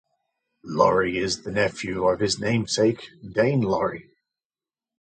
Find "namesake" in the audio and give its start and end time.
2.39-3.07